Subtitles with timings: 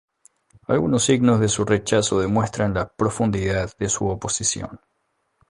[0.65, 4.79] Algunos signos de su rechazo demuestran la profundidad de su oposición.